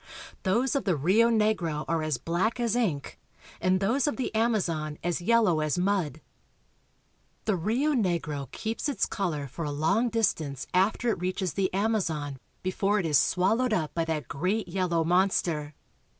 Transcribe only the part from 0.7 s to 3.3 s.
of the Rio Negro are as black as ink,